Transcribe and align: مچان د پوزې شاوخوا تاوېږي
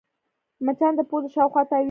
مچان 0.65 0.93
د 0.97 1.01
پوزې 1.09 1.29
شاوخوا 1.35 1.61
تاوېږي 1.69 1.79